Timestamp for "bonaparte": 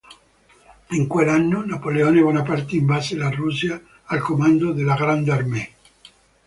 2.21-2.75